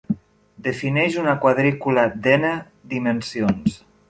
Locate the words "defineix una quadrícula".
0.67-2.07